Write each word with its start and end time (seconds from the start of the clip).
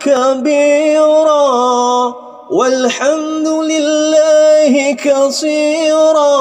كبيرا 0.00 1.42
والحمد 2.50 3.48
لله 3.48 4.92
كثيرا 4.92 6.34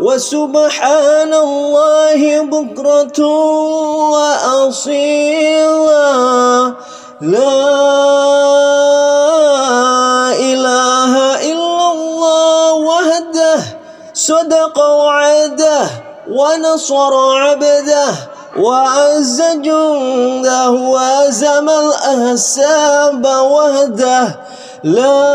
وسبحان 0.00 1.32
الله 1.34 2.40
بكرة 2.40 3.20
وأصيلا. 4.12 6.06
لا 7.20 7.56
إله 10.36 11.12
إلا 11.52 11.86
الله 11.92 12.72
وحده 12.74 13.60
صدق 14.14 14.76
وعده 14.78 15.88
ونصر 16.28 17.14
عبده 17.14 18.35
وعز 18.58 19.42
جنده 19.62 20.70
وازم 20.70 21.68
الأحساب 21.68 23.26
وحده. 23.26 24.24
لا 24.84 25.26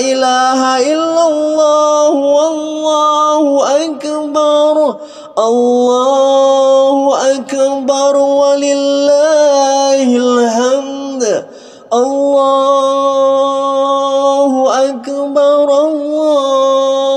إله 0.00 0.60
إلا 0.92 1.22
الله 1.28 2.08
والله 2.10 3.44
أكبر 3.84 4.96
الله 5.38 6.94
أكبر 7.34 8.16
ولله 8.16 10.08
الحمد 10.16 11.24
الله 11.92 13.30
أكبر 14.88 15.68
الله 15.88 17.10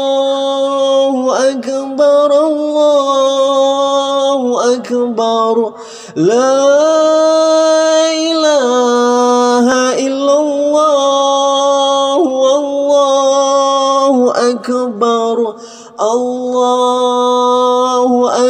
أكبر 1.50 2.30
الله 2.48 2.73
أكبر 5.44 5.73
لا 6.16 6.55
إله 8.16 9.67
إلا 9.99 10.36
الله 10.39 12.17
والله 12.17 14.16
أكبر. 14.52 15.38
الله 16.02 16.92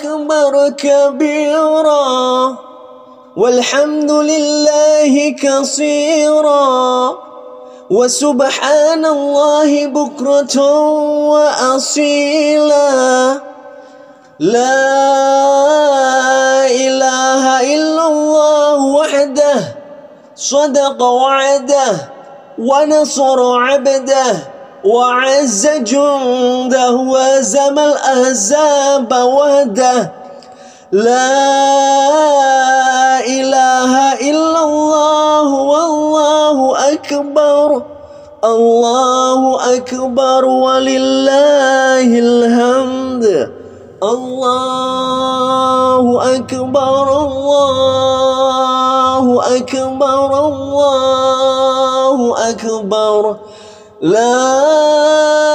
أكبر 0.00 0.68
كبيرا 0.68 2.56
والحمد 3.36 4.10
لله 4.10 5.36
كثيرا 5.42 7.18
وسبحان 7.90 9.04
الله 9.04 9.86
بكرة 9.86 10.56
وأصيلا. 11.32 12.90
لا 14.40 14.80
إله 16.64 17.44
إلا 17.74 18.06
الله 18.08 18.84
وحده 18.84 19.60
صدق 20.36 21.02
وعده 21.02 21.92
ونصر 22.58 23.40
عبده. 23.60 24.32
وعز 24.84 25.66
جنده 25.66 26.90
وزم 26.90 27.78
الأحزاب 27.78 29.12
وحده. 29.12 30.12
لا 30.92 31.30
إله 33.20 33.92
إلا 34.30 34.62
الله 34.64 35.48
والله 35.52 36.58
أكبر. 36.92 37.82
الله 38.44 39.40
أكبر 39.76 40.44
ولله 40.44 42.08
الحمد. 42.18 43.50
الله 44.02 44.74
أكبر 46.36 47.06
الله 47.26 49.24
أكبر 49.56 50.30
الله 50.48 52.34
أكبر. 52.50 53.22
لا 53.30 53.49
إله 54.02 55.49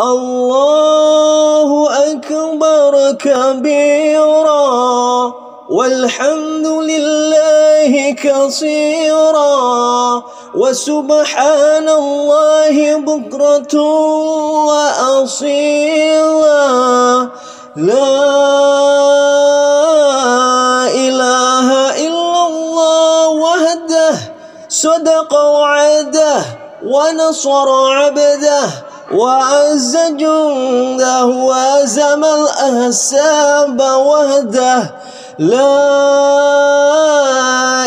الله 0.01 1.89
أكبر 2.13 3.17
كبيرا 3.21 4.63
والحمد 5.71 6.67
لله 6.67 8.11
كثيرا. 8.11 9.53
وسبحان 10.55 11.89
الله 11.89 12.97
بكرة 12.97 13.81
وأصيلا. 14.69 16.63
لا 17.77 18.05
إله 20.93 21.69
إلا 22.07 22.47
الله 22.47 23.29
وحده 23.29 24.15
صدق 24.69 25.33
وعده 25.33 26.45
ونصر 26.85 27.69
عبده 27.71 28.69
وعز 29.13 29.97
جنده 29.97 31.25
وازم 31.25 32.25
الأحساب 32.25 33.81
وحده. 33.81 34.95
لا 35.39 35.73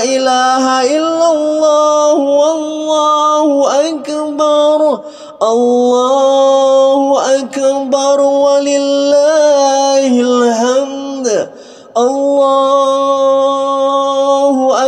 إله 0.03 0.65
إلا 0.97 1.27
الله 1.31 2.13
والله 2.13 3.47
أكبر. 3.89 4.99
الله 5.43 7.21
أكبر 7.39 8.21
ولله 8.21 10.07
الحمد 10.21 11.49
الله 11.97 12.93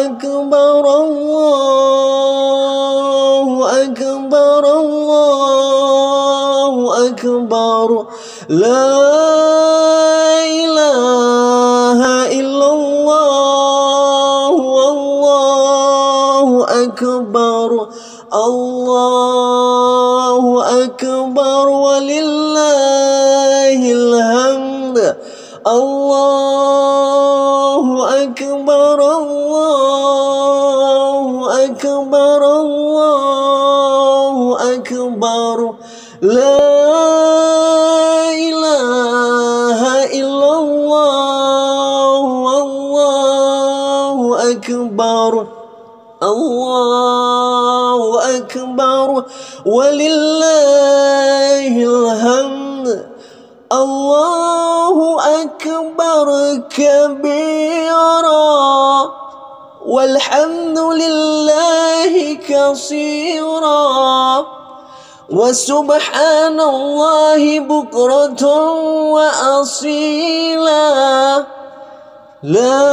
أكبر 0.05 0.83
الله 0.95 2.27
أكبر 3.83 4.63
الله 4.79 6.73
أكبر 7.07 8.05
لا 8.49 9.16
ولله 49.67 51.67
الحمد. 51.67 53.09
الله 53.73 55.17
أكبر 55.41 56.57
كبيرا. 56.77 58.47
والحمد 59.87 60.79
لله 60.79 62.37
كثيرا. 62.47 64.45
وسبحان 65.29 66.61
الله 66.61 67.59
بكرة 67.59 68.71
وأصيلا. 69.11 70.87
لا 72.43 72.85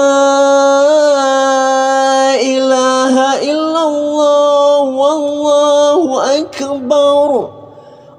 إله 2.40 3.14
إلا 3.44 3.82
الله 3.84 4.80
والله 4.80 6.24
أكبر 6.40 7.50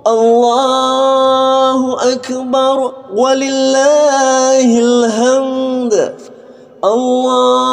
الله 0.07 1.97
أكبر 2.13 2.91
ولله 3.15 4.69
الحمد 4.79 6.13
الله 6.85 7.69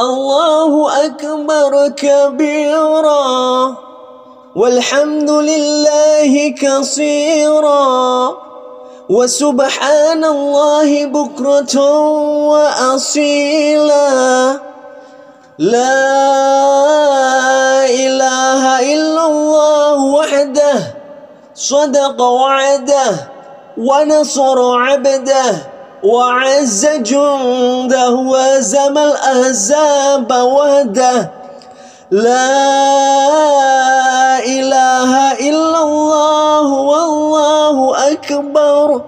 الله 0.00 1.04
أكبر 1.06 1.88
كبيرا 1.88 3.76
والحمد 4.56 5.30
لله 5.30 6.54
كثيرا 6.62 8.36
وسبحان 9.10 10.24
الله 10.24 11.06
بكرة 11.06 11.76
وأصيلا. 12.48 14.08
لا 15.58 16.00
إله 17.84 18.62
إلا 18.94 19.26
الله 19.26 20.04
وحده 20.04 20.78
صدق 21.54 22.22
وعده 22.22 23.10
ونصر 23.78 24.58
عبده 24.80 25.52
وعز 26.02 26.86
جنده 26.86 28.10
وزم 28.10 28.98
الأحزاب 28.98 30.32
وحده. 30.32 31.30
لا 32.10 32.50
إله 34.40 35.32
إلا 35.32 35.82
الله 35.82 36.72
والله 36.72 37.96
أكبر. 38.12 39.02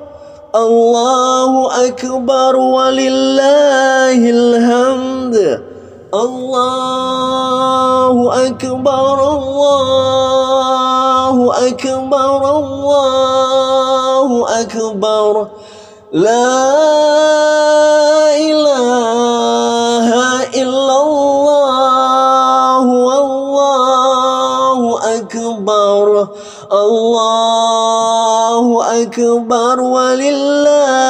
الله 0.56 1.86
أكبر 1.88 2.56
ولله 2.56 4.30
الحمد. 4.30 5.62
الله 6.14 6.86
أكبر 8.46 9.32
الله 9.32 9.68
أكبر 11.68 12.58
الله 12.58 14.28
أكبر. 14.60 15.46
لا 16.12 16.44
إله 18.36 20.08
إلا 20.60 20.96
الله 21.02 22.84
والله 22.84 24.80
أكبر 25.16 26.28
الله 26.72 28.64
أكبر 29.02 29.80
ولله 29.80 31.00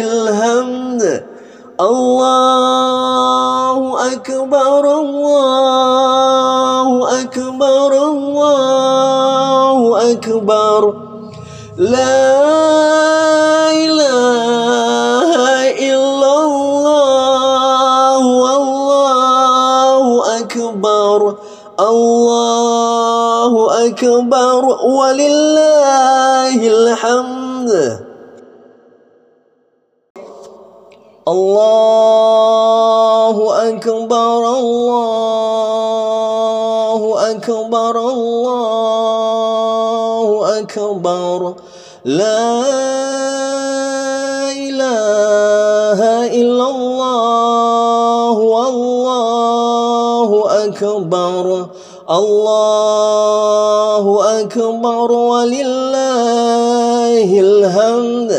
الحمد 0.00 1.02
الله 1.80 3.68
أكبر 4.12 4.84
الله 5.00 6.86
أكبر 7.20 7.90
الله 8.10 9.78
أكبر. 10.12 10.82
لا 11.76 12.73
أكبر 20.54 21.34
الله 21.80 23.52
أكبر 23.86 24.64
ولله 24.86 26.54
الحمد. 26.54 27.70
الله 31.28 33.36
أكبر 33.68 34.42
الله 34.58 37.00
أكبر 37.30 37.94
الله 38.10 38.98
أكبر. 40.58 41.54
لا 42.04 43.13
أكبر. 51.04 51.66
الله 52.10 54.04
أكبر 54.40 55.12
ولله 55.12 55.80
الحمد. 57.40 58.32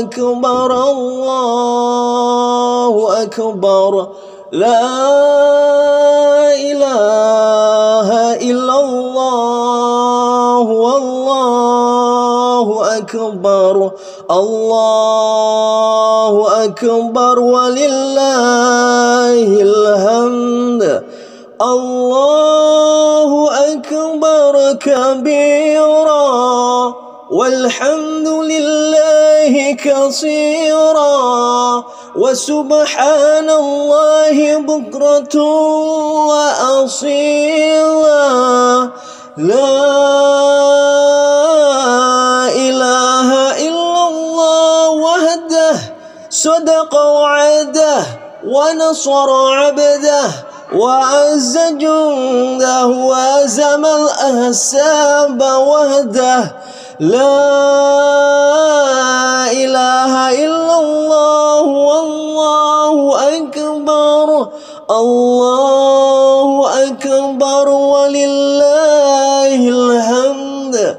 أكبر 0.00 0.70
الله 0.90 1.62
أكبر. 3.22 3.92
لا 4.52 5.53
الله 14.30 15.04
أكبر 16.64 17.38
ولله 17.38 19.34
الحمد. 19.62 21.02
الله 21.62 23.30
أكبر 23.72 24.72
كبيرا 24.80 26.24
والحمد 27.30 28.28
لله 28.28 29.72
كثيرا. 29.72 31.14
وسبحان 32.16 33.50
الله 33.50 34.56
بكرة 34.56 35.36
وأصيلا. 36.30 37.44
لا 39.36 39.74
إله 42.54 43.28
إلا 43.68 43.83
الله 44.44 45.94
صدق 46.30 46.94
وعده 46.94 48.02
ونصر 48.46 49.30
عبده 49.30 50.26
وعز 50.74 51.58
جنده 51.58 52.86
وزم 52.86 53.84
الأحساب 53.86 55.42
وحده 55.42 56.52
لا 57.00 57.40
إله 59.52 60.12
إلا 60.44 60.80
الله 60.80 61.62
والله 61.62 62.96
أكبر 63.38 64.48
الله 64.90 66.48
أكبر 66.86 67.68
ولله 67.68 69.60
الحمد. 69.68 70.98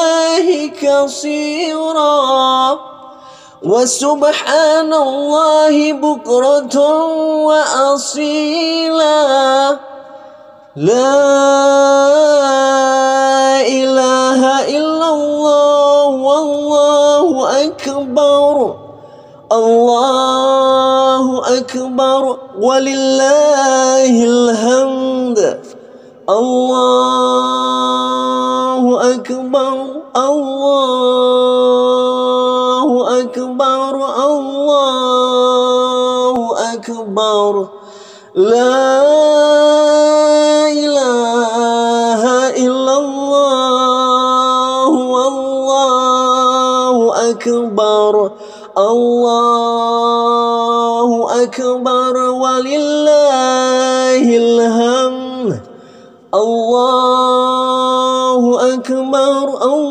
كثيرا 0.79 2.79
وسبحان 3.63 4.93
الله 4.93 5.93
بكرة 5.93 6.77
وأصيلا. 7.45 9.21
لا 10.75 11.17
إله 13.61 14.67
إلا 14.67 15.09
الله 15.09 16.05
والله 16.05 17.49
أكبر. 17.65 18.75
الله 19.51 21.47
أكبر. 21.57 22.37
ولله 22.61 24.23
الحمد. 24.23 25.59
الله 26.29 27.41
أكبر. 29.13 29.90
الله 30.17 31.19
أكبر 33.19 33.95
الله 34.27 36.35
أكبر. 36.73 37.53
لا 38.35 39.01
إله 40.71 42.23
إلا 42.65 42.95
الله 42.97 44.89
والله 45.15 46.95
أكبر. 47.31 48.13
الله 48.77 51.09
أكبر 51.43 52.15
ولله 52.43 54.23
الحمد. 54.43 55.51
الله 56.31 58.43
أكبر 58.73 59.45
الله 59.63 59.90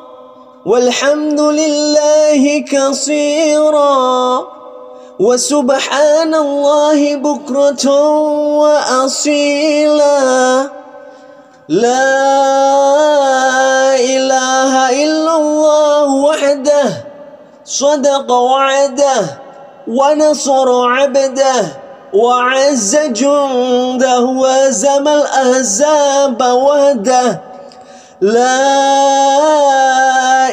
والحمد 0.65 1.41
لله 1.41 2.65
كثيرا 2.69 4.47
وسبحان 5.19 6.35
الله 6.35 7.15
بكرة 7.15 7.85
وأصيلا. 8.61 10.21
لا 11.69 12.13
إله 13.95 14.73
إلا 15.03 15.33
الله 15.37 16.07
وحده 16.13 16.89
صدق 17.65 18.31
وعده 18.31 19.21
ونصر 19.87 20.67
عبده 20.89 21.61
وعز 22.13 22.95
جنده 22.95 24.21
وزم 24.21 25.07
الأحزاب 25.07 26.41
وحده. 26.41 27.50
لا 28.21 28.53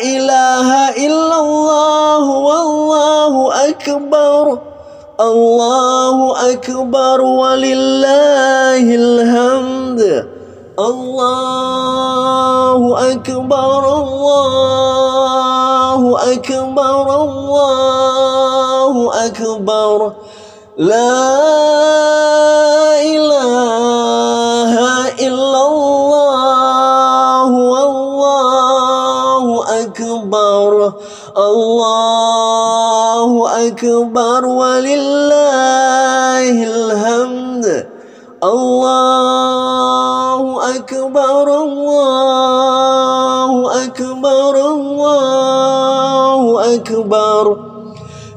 إله 0.01 0.69
إلا 0.97 1.37
الله 1.41 2.25
والله 2.25 3.35
أكبر 3.69 4.59
الله 5.21 6.17
أكبر 6.53 7.21
ولله 7.21 8.85
الحمد 8.95 10.01
الله 10.79 12.81
أكبر 13.13 13.83
الله 14.01 16.01
أكبر 16.33 17.07
الله 17.25 18.95
أكبر 19.27 20.13
لا 20.79 21.98
الله 31.39 33.31
أكبر 33.67 34.47
ولله 34.47 36.45
الحمد. 36.65 37.87
الله 38.45 40.41
أكبر 40.77 41.63
الله 41.63 43.51
أكبر 43.85 44.55
الله 44.71 46.41
أكبر. 46.75 47.57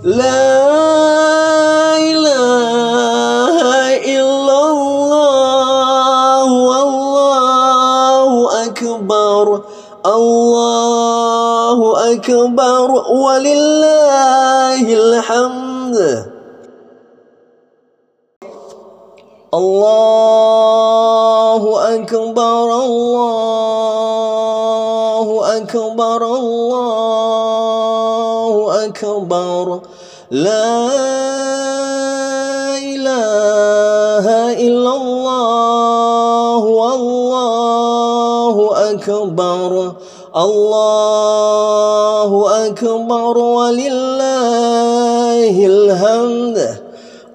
لا 0.04 0.91
أكبر 12.22 12.90
ولله 13.10 14.86
الحمد. 14.86 15.98
الله 19.54 21.62
أكبر 21.96 22.68
الله 22.86 25.28
أكبر 25.58 26.22
الله 26.26 28.54
أكبر. 28.86 29.66
لا 30.32 30.72
إله 32.78 34.26
إلا 34.68 34.94
الله 35.02 36.58
والله 36.82 38.56
أكبر. 38.94 39.72
الله 40.32 42.32
أكبر 42.68 43.36
ولله 43.38 44.22
الحمد. 45.68 46.58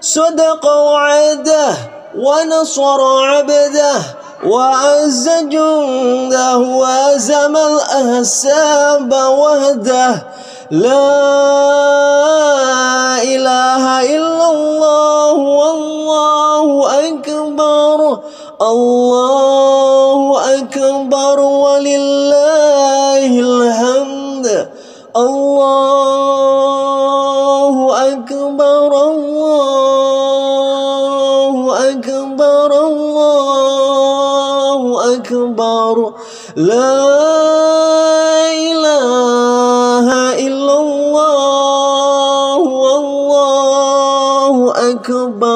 صدق 0.00 0.66
وعده 0.66 1.74
ونصر 2.18 3.00
عبده 3.30 3.98
وعز 4.46 5.28
جنده 5.28 6.58
وزم 6.58 7.56
الأحساب 7.56 9.12
وحده. 9.14 10.26
لا 10.70 11.06
إله 13.22 13.84
إلا 14.02 14.46
الله 14.50 15.32
والله 15.32 16.66
أكبر. 17.08 18.18
الله 18.62 20.20
أكبر 20.58 21.40
ولله 21.40 23.26
الحمد 23.40 24.68
الله 25.16 26.14
أكبر 28.12 28.92
الله 29.10 30.36
أكبر 31.90 32.70
الله 32.86 34.80
أكبر 35.14 36.12
لا 36.56 37.04
إله 38.72 40.08
إلا 40.46 40.74
الله 40.80 42.56
والله 42.56 44.54
أكبر 44.90 45.55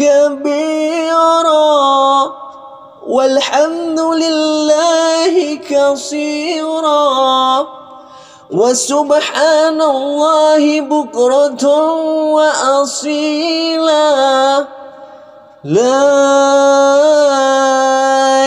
كبيرا 0.00 1.60
والحمد 3.06 4.00
لله 4.00 5.34
كثيرا 5.70 7.04
وسبحان 8.50 9.80
الله 9.82 10.80
بكرة 10.80 11.64
وأصيلا. 12.36 14.08
لا 15.64 16.02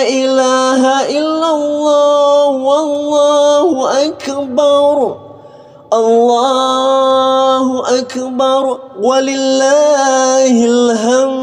إله 0.01 0.81
إلا 1.17 1.49
الله 1.51 2.47
والله 2.47 3.69
أكبر. 4.05 4.97
الله 5.93 7.65
أكبر. 7.99 8.63
ولله 9.01 10.55
الحمد. 10.65 11.42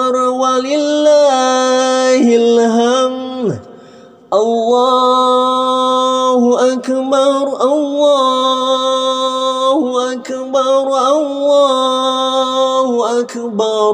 أكبر. 13.21 13.93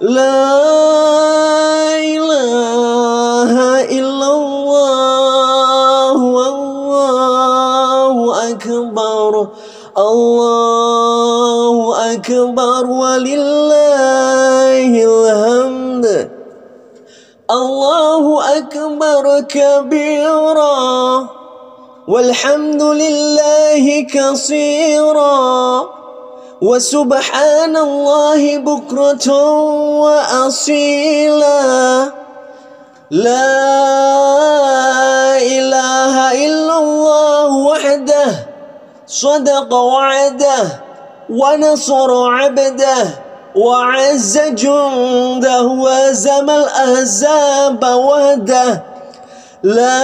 لا 0.00 0.50
إله 1.98 3.52
إلا 3.98 4.28
الله 4.34 6.16
والله 6.38 8.16
أكبر. 8.50 9.32
الله 9.98 11.76
أكبر 12.12 12.82
ولله 12.86 14.90
الحمد. 15.10 16.06
الله 17.50 18.24
أكبر 18.58 19.24
كبيرا 19.40 21.28
والحمد 22.08 22.82
لله 22.82 23.84
كثيرا. 24.14 25.44
وسبحان 26.64 27.76
الله 27.76 28.58
بكرة 28.58 29.28
وأصيلا. 30.00 31.60
لا 33.10 33.50
إله 35.36 36.14
إلا 36.46 36.76
الله 36.78 37.48
وحده 37.70 38.30
صدق 39.06 39.70
وعده 39.74 40.64
ونصر 41.28 42.10
عبده 42.32 43.04
وعز 43.56 44.38
جنده 44.38 45.62
وزم 45.62 46.48
الأحزاب 46.50 47.82
وحده. 47.84 48.93
لا 49.64 49.96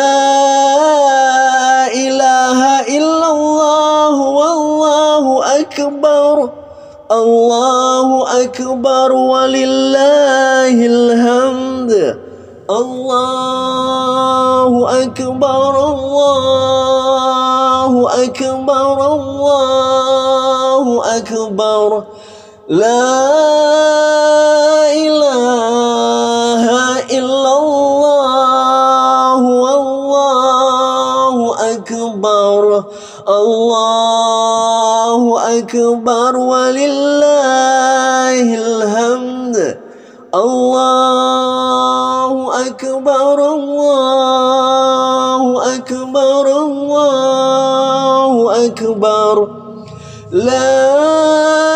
إله 1.92 2.81
إلا 2.81 3.29
الله 3.31 4.16
والله 4.16 5.25
أكبر. 5.61 6.49
الله 7.12 8.09
أكبر 8.42 9.12
ولله 9.12 10.87
الحمد. 10.87 11.92
الله 12.70 14.73
أكبر 15.03 15.75
الله 15.92 17.92
أكبر 18.25 18.96
الله 19.14 20.85
أكبر. 21.16 22.03
لا 22.68 23.11
إله 24.88 26.64
إلا 27.11 27.59
الله 27.59 27.69
أكبر. 32.26 32.85
الله 33.28 35.22
أكبر 35.59 36.37
ولله 36.37 37.74
الحمد. 38.54 39.78
الله 40.35 41.50
أكبر 42.66 43.38
الله 43.54 45.42
أكبر 45.74 46.46
الله 46.56 48.33
أكبر. 48.66 49.48
لا 50.30 51.69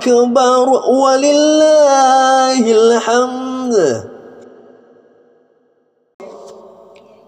أكبر 0.00 0.64
ولله 0.88 2.64
الحمد. 2.64 3.76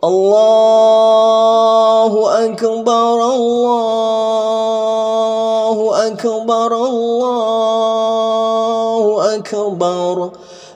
الله 0.05 2.13
أكبر 2.45 3.19
الله 3.37 5.77
أكبر 6.09 6.71
الله 6.73 9.03
أكبر. 9.37 10.17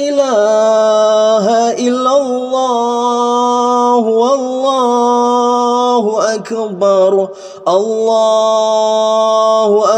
إله 0.08 1.46
إلا 1.88 2.12
الله 2.18 4.02
والله 4.24 6.04
أكبر 6.36 7.14
الله 7.68 8.24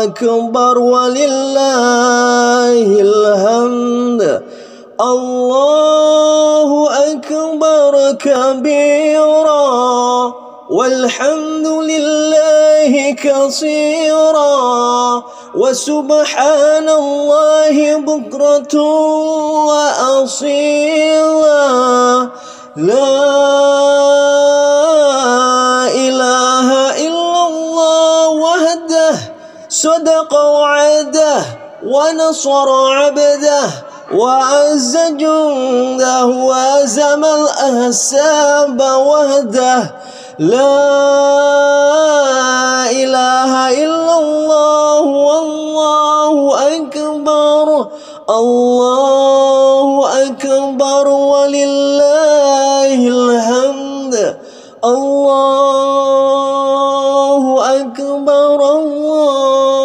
أكبر 0.03 0.75
ولله 0.79 2.04
ولله 2.75 2.99
الحمد. 3.01 4.43
الله 5.01 6.69
أكبر 7.11 7.93
كبيرا 8.11 9.63
والحمد 10.69 11.67
لله 11.67 13.11
كثيرا. 13.15 14.53
وسبحان 15.55 16.89
الله 16.89 17.95
بكرة 17.95 18.75
وأصيلا. 19.71 20.75
لا 22.75 23.15
إله 25.95 26.67
إلا 27.07 27.41
الله 27.47 28.29
وحده 28.29 29.15
صدق 29.69 30.31
وعده. 30.33 31.64
ونصر 31.85 32.69
عبده 32.69 33.67
وعز 34.13 34.97
جنده 34.97 36.25
وازم 36.25 37.25
الأحساب 37.25 38.81
وهده 38.81 39.91
لا 40.39 40.75
إله 42.91 43.53
إلا 43.83 44.17
الله 44.19 45.01
والله 45.01 46.35
أكبر 46.75 47.67
الله 48.29 49.87
أكبر 50.25 51.07
ولله 51.07 52.93
الحمد 53.07 54.37
الله 54.85 55.85
أكبر 57.81 58.59
الله 58.69 59.84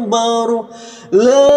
أكبر 0.00 0.64
لا 1.12 1.48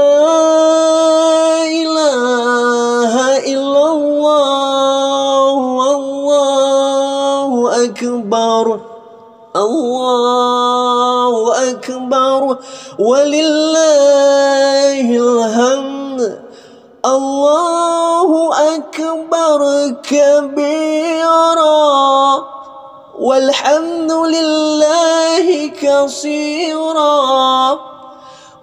إله 1.63 3.13
إلا 3.37 3.85
الله 3.91 5.51
والله 5.79 7.51
أكبر 7.85 8.79
الله 9.55 11.33
أكبر 11.71 12.57
ولله 12.99 14.27
الحمد 15.23 16.21
الله 17.05 18.29
أكبر 18.75 19.61
كبيرا 20.03 21.83
والحمد 23.19 24.11
لله 24.11 25.67
كثيرا. 25.81 27.13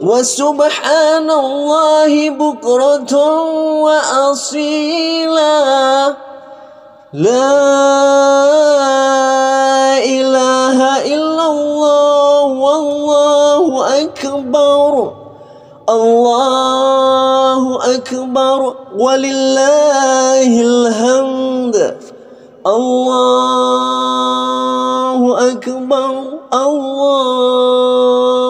وسبحان 0.00 1.30
الله 1.30 2.30
بكرة 2.30 3.14
وأصيلا. 3.84 5.56
لا 7.12 7.52
إله 10.00 10.78
إلا 11.04 11.46
الله 11.46 12.42
والله 12.42 13.88
أكبر. 14.02 15.12
الله 15.90 17.62
أكبر. 17.94 18.74
ولله 18.96 20.50
الحمد. 20.62 21.76
الله 22.66 23.48
أكبر. 25.52 26.12
الله 26.54 28.49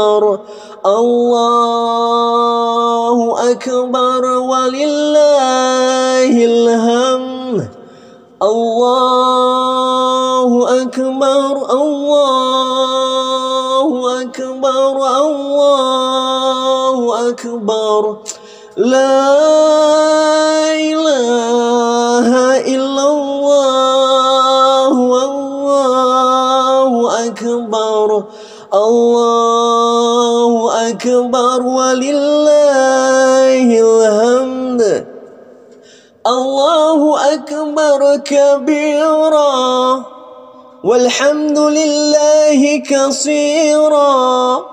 كثيرا 43.11 44.63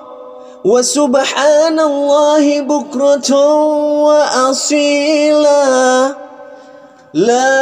وسبحان 0.64 1.80
الله 1.80 2.60
بكرة 2.60 3.30
وأصيلا. 4.06 5.62
لا 7.14 7.58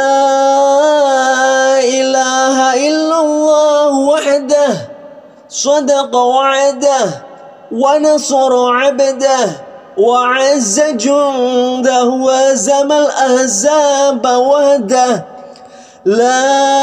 إله 1.81 2.57
إلا 2.87 3.17
الله 3.21 3.89
وحده 3.89 4.73
صدق 5.49 6.15
وعده 6.15 7.05
ونصر 7.71 8.53
عبده 8.69 9.45
وعز 9.97 10.77
جنده 10.79 12.05
وزم 12.05 12.91
الأحزاب 12.91 14.25
وحده. 14.25 15.25
لا 16.05 16.77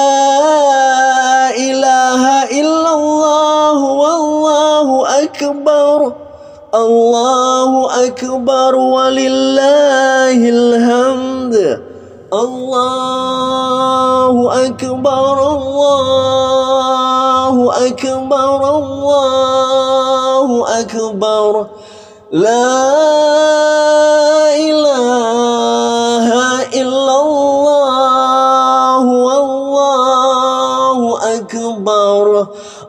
الله 6.75 7.71
أكبر 8.07 8.75
ولله 8.75 10.41
الحمد. 10.57 11.55
الله 12.35 14.35
أكبر 14.67 15.37
الله 15.55 17.55
أكبر 17.87 18.61
الله 18.79 20.49
أكبر. 20.81 21.53
لا 22.33 22.75
إله 24.59 26.27
إلا 26.75 27.15
الله 27.23 29.03
والله 29.29 30.99
أكبر. 31.39 32.27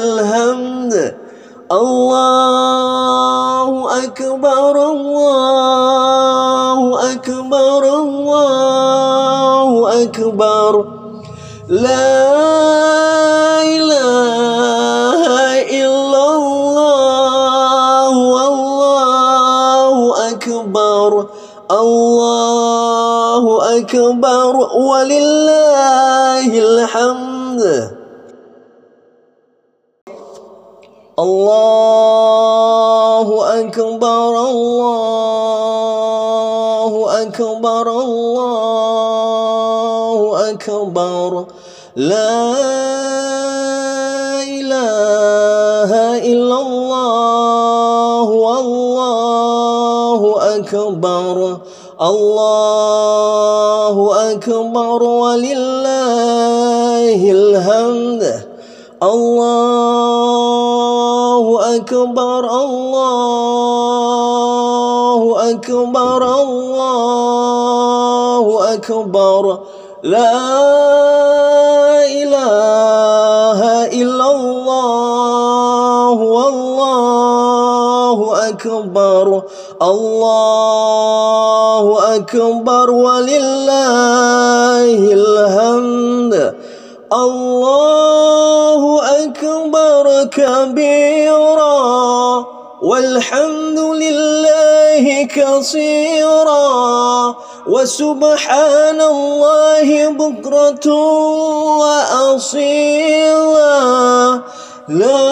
الحمد. 0.00 0.94
الله 1.72 3.68
أكبر 4.04 4.74
الله 4.92 6.78
أكبر 7.12 7.82
الله 8.00 9.68
أكبر. 10.02 10.72
لا 11.68 12.24
إله 13.76 15.20
إلا 15.84 16.22
الله 16.36 18.08
والله 18.08 19.96
أكبر 20.30 21.10
الله 21.70 23.44
أكبر 23.76 24.52
ولله 24.74 25.37
الحمد. 26.78 27.62
الله 31.18 33.28
أكبر 33.60 34.34
الله 34.50 35.62
أكبر 37.22 37.86
الله 37.90 38.90
أكبر. 40.50 41.32
لا 41.96 42.38
إله 44.46 45.90
إلا 46.30 46.58
الله 46.66 48.22
والله 48.46 50.20
أكبر 50.56 51.36
الله 52.00 53.96
أكبر 54.32 55.00
الله 59.02 59.76
أكبر 61.76 62.44
الله 62.64 63.60
أكبر 65.50 66.22
الله 66.42 68.44
أكبر. 68.74 69.58
لا 70.02 70.40
إله 72.06 73.60
إلا 74.00 74.26
الله 74.36 76.08
والله 76.38 78.18
أكبر 78.48 79.26
الله 79.82 81.84
أكبر 82.16 82.86
ولله 82.90 84.90
الحمد. 85.20 86.27
الله 87.12 88.82
أكبر 89.24 90.24
كبيرا 90.24 91.78
والحمد 92.82 93.78
لله 93.78 95.22
كثيرا 95.24 96.68
وسبحان 97.66 99.00
الله 99.00 100.08
بكرة 100.08 100.92
وأصيلا 101.80 103.72
لا 104.88 105.28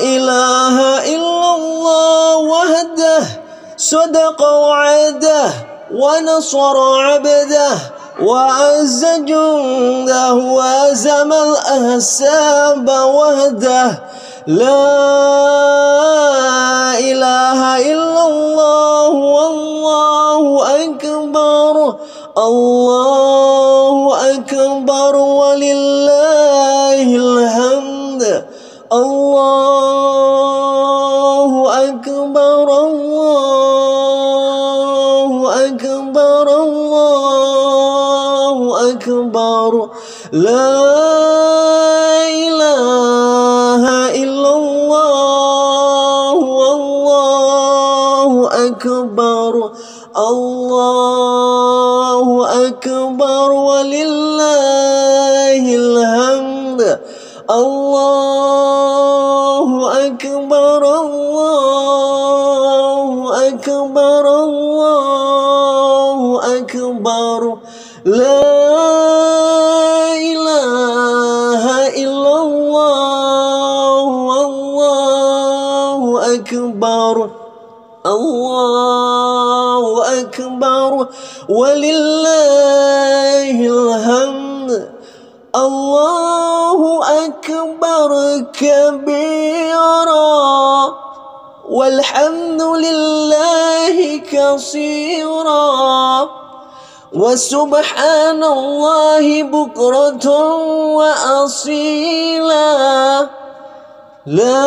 إله 0.00 0.76
إلا 1.14 1.54
الله 1.56 2.36
وحده 2.36 3.22
صدق 3.76 4.40
وعده 4.42 5.50
ونصر 5.92 6.76
عبده 6.78 7.93
وعز 8.22 9.04
جنده 9.26 10.34
وهزم 10.34 11.32
الأحساب 11.32 12.88
وحده. 12.88 14.02
لا 14.46 14.84
إله 16.98 17.60
إلا 17.92 18.26
الله 18.26 19.08
والله 19.10 20.44
أكبر. 20.84 21.96
الله 22.38 23.96
أكبر 24.30 25.16
ولله 25.16 27.06
الحمد. 27.16 28.44
الله 28.92 29.92
أكبر 31.88 32.73
لا 40.34 42.26
إله 42.26 43.84
إلا 44.18 44.50
الله 44.56 46.32
والله 46.34 48.30
أكبر 48.66 49.54
الله 50.18 52.26
أكبر 52.66 53.48
ولله 53.52 54.44
الحمد 55.82 56.80
الله 57.50 59.68
أكبر 60.06 60.82
الله 61.00 63.02
أكبر 63.48 64.24
الله 64.42 66.18
أكبر 66.58 67.40
لا 68.04 68.53
أكبر. 76.84 77.30
الله 78.06 80.20
أكبر. 80.20 81.06
ولله 81.48 83.68
الحمد. 83.68 84.92
الله 85.56 87.00
أكبر 87.24 88.40
كبيرا. 88.60 90.24
والحمد 91.70 92.62
لله 92.62 94.20
كثيرا. 94.32 96.28
وسبحان 97.14 98.44
الله 98.44 99.42
بكرة 99.42 100.54
وأصيلا. 100.94 102.64
لا 104.26 104.64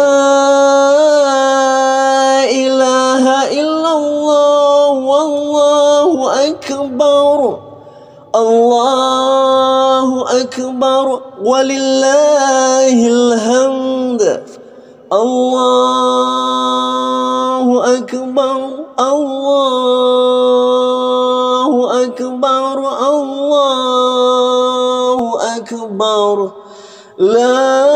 إله 2.46 3.26
إلا 3.60 3.92
الله 3.98 4.90
والله 4.90 6.14
أكبر 6.50 7.58
الله 8.36 10.10
أكبر 10.42 11.22
ولله 11.42 13.08
الحمد 13.08 14.44
الله 15.14 15.98
أكبر 17.98 18.58
الله 19.00 19.34
أكبر 22.04 22.78
الله 23.10 24.38
أكبر 25.58 26.52
لا 27.18 27.87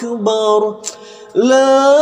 أكبر. 0.00 0.74
لا 1.34 1.92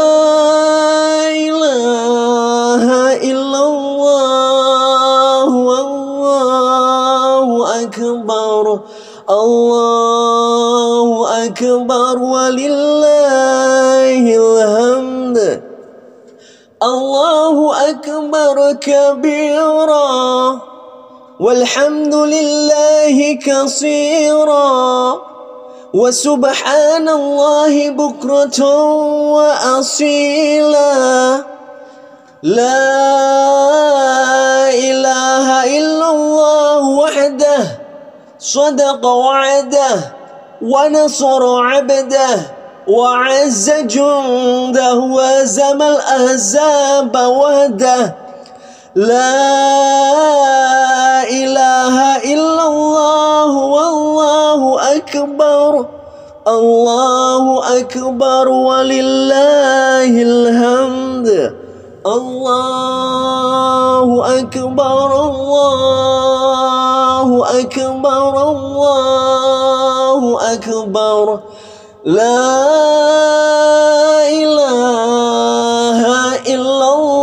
إله 1.35 2.85
إلا 3.19 3.61
الله 3.67 5.49
والله 5.71 7.49
أكبر. 7.83 8.65
الله 9.31 11.09
أكبر 11.45 12.15
ولله 12.19 14.25
الحمد. 14.39 15.39
الله 16.83 17.57
أكبر 17.91 18.57
كبيرا 18.73 20.61
والحمد 21.41 22.15
لله 22.15 23.17
كثيرا. 23.43 24.79
وسبحان 25.95 27.09
الله 27.09 27.91
بكرة 27.91 28.61
وأصيلا. 29.33 30.93
لا 32.43 32.89
إله 34.69 35.49
إلا 35.79 36.09
الله 36.11 36.81
وحده 36.89 37.63
صدق 38.39 39.07
وعده 39.07 39.97
ونصر 40.63 41.43
عبده 41.63 42.41
وعز 42.89 43.71
جنده 43.71 44.95
وزم 44.95 45.83
الأحزاب 45.83 47.15
وحده. 47.17 48.28
لا 48.99 49.31
إله 51.31 51.97
إلا 52.35 52.65
الله 52.67 53.53
والله 53.55 54.61
أكبر. 54.97 55.87
الله 56.49 57.45
أكبر 57.79 58.49
ولله 58.49 60.13
الحمد. 60.23 61.29
الله 62.07 64.07
أكبر 64.39 65.11
الله 65.31 67.29
أكبر 67.61 68.33
الله 68.51 70.21
أكبر. 70.53 71.39
لا 72.05 72.51
إله 74.27 76.01
إلا 76.51 76.89
الله. 76.95 77.18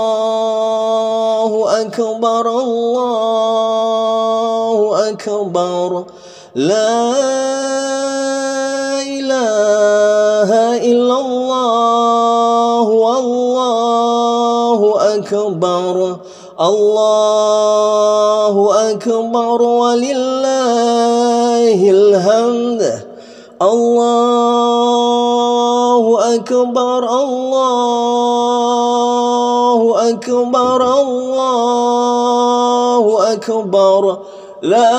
أكبر 1.80 2.44
الله 2.48 4.78
أكبر. 5.08 5.90
لا 6.54 6.94
إله 9.04 10.50
إلا 10.88 11.16
الله 11.20 12.82
والله 13.04 14.80
أكبر. 15.14 15.96
الله 16.58 17.47
أكبر 19.48 19.62
ولله 19.62 20.50
الحمد. 21.90 22.82
الله 23.62 24.44
أكبر 26.34 27.02
الله 27.22 28.10
أكبر 30.10 31.00
الله 31.00 33.04
أكبر. 33.32 34.18
لا 34.62 34.90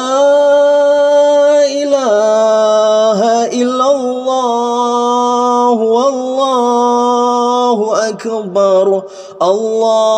إله 1.69 3.19
إلا 3.53 3.91
الله 3.91 5.71
والله 5.97 7.77
أكبر 8.09 9.01
الله 9.41 10.15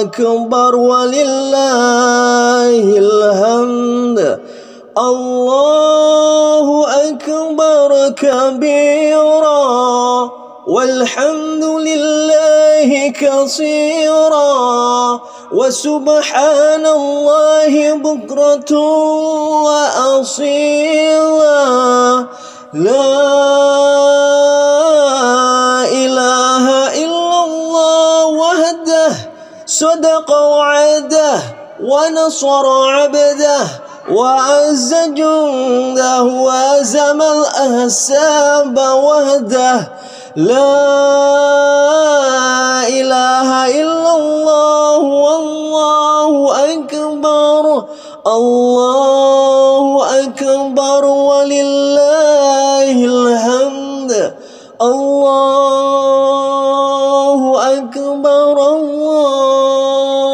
أكبر 0.00 0.76
ولله 0.76 2.43
الحمد 2.72 4.40
الله 4.98 6.66
أكبر 7.08 7.90
كبيرا 8.16 9.64
والحمد 10.66 11.64
لله 11.64 13.12
كثيرا 13.12 14.50
وسبحان 15.52 16.86
الله 16.86 17.92
بكرة 17.92 18.72
وأصيلا. 19.64 21.54
لا 22.74 23.14
إله 25.84 26.64
إلا 27.04 27.38
الله 27.44 28.26
وحده 28.26 29.12
صدق 29.66 30.28
وعده. 30.30 31.63
ونصر 31.82 32.66
عبده 32.66 33.66
وعز 34.10 34.94
جنده 34.94 36.22
وازم 36.22 37.22
الأحساب 37.22 38.78
وحده. 38.78 39.88
لا 40.36 40.74
إله 42.88 43.48
إلا 43.80 44.12
الله 44.16 44.98
والله 44.98 46.32
أكبر 46.74 47.84
الله 48.26 49.84
أكبر 50.24 51.04
ولله 51.04 52.96
الحمد 53.04 54.34
الله 54.82 56.22
أكبر 57.78 58.56
الله 58.74 60.33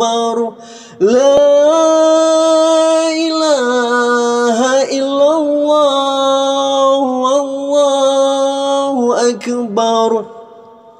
أكبر 0.00 0.52
لا 1.00 1.36
إله 3.12 4.58
إلا 4.96 5.28
الله 5.36 6.96
والله 7.24 8.96
أكبر 9.30 10.24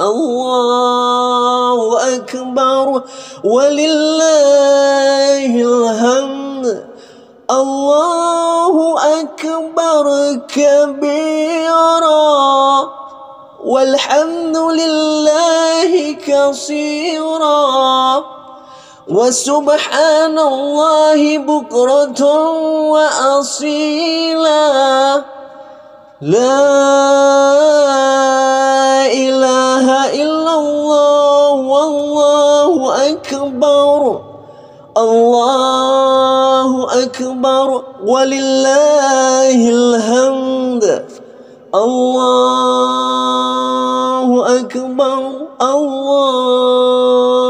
الله 0.01 1.78
أكبر 2.16 3.03
ولله 3.44 4.72
الحمد 5.48 6.66
الله 7.51 8.74
أكبر 9.20 10.07
كبيرا 10.48 12.20
والحمد 13.64 14.57
لله 14.57 16.12
كثيرا. 16.12 17.61
وسبحان 19.09 20.38
الله 20.38 21.38
بكرة 21.38 22.22
وأصيلا. 22.90 24.61
لا 26.20 26.61
إله 29.09 29.86
إلا 30.22 30.55
الله 30.55 31.51
والله 31.51 32.94
أكبر. 33.11 34.20
الله 34.98 36.70
أكبر. 37.03 37.68
ولله 38.07 39.70
الحمد. 39.70 40.84
الله 41.74 42.59
أكبر. 44.61 45.20
الله 45.61 47.49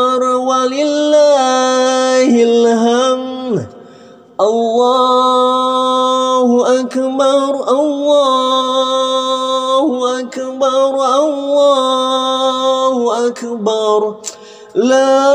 لا 14.75 15.31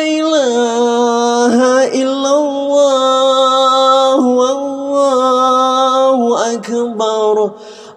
إله 0.00 1.56
إلا 2.00 2.32
الله 2.38 4.20
والله 4.40 6.18
أكبر 6.52 7.36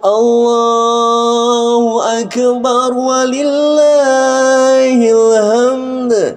الله 0.04 1.82
أكبر 2.20 2.90
ولله 2.94 4.98
الحمد. 5.12 6.36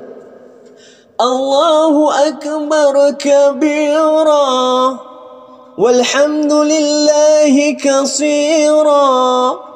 الله 1.21 1.95
أكبر 2.27 2.95
كبيرا 3.19 4.47
والحمد 5.77 6.53
لله 6.53 7.55
كثيرا. 7.83 9.66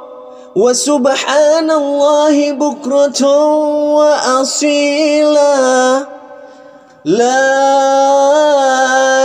وسبحان 0.56 1.72
الله 1.72 2.52
بكرة 2.52 3.22
وأصيلا. 3.96 5.54
لا 7.06 7.72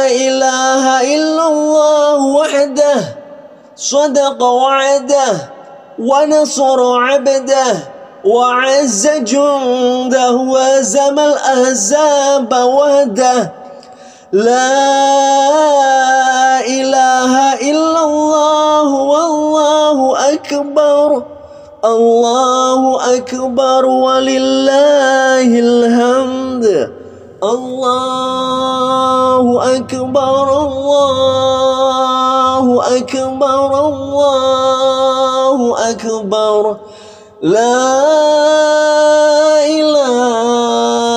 إله 0.06 0.84
إلا 1.14 1.44
الله 1.48 2.16
وحده 2.26 3.00
صدق 3.76 4.42
وعده 4.42 5.32
ونصر 5.98 6.80
عبده 7.00 7.76
وعز 8.24 9.06
جنده 9.06 10.32
وهزم 10.32 11.18
الأحزاب 11.18 12.52
وهده 12.52 13.52
لا 14.36 14.68
إله 16.60 17.32
إلا 17.70 18.02
الله 18.04 18.88
والله 18.92 19.98
أكبر. 20.32 21.22
الله 21.84 22.80
أكبر 23.16 23.86
ولله 23.86 25.50
الحمد. 25.68 26.64
الله 27.44 29.44
أكبر 29.76 30.46
الله 30.66 32.64
أكبر 32.96 33.70
الله 33.88 35.58
أكبر. 35.90 36.76
لا 37.42 37.82
إله 39.64 41.15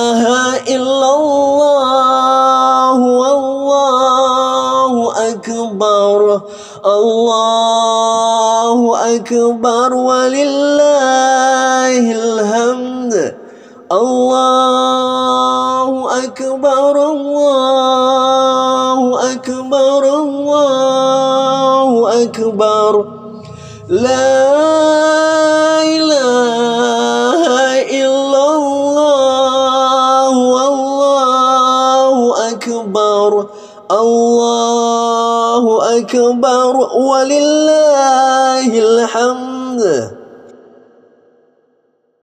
الله 6.86 8.78
أكبر 9.16 9.94
ولله 9.94 11.94
الحمد. 12.12 13.36
الله 13.92 15.88
أكبر 16.24 16.94
الله 17.10 18.98
أكبر 19.32 20.14
الله 20.14 22.22
أكبر. 22.22 23.04
لا 23.88 24.69
أكبر 36.00 36.76
ولله 36.96 38.66
الحمد. 38.78 40.19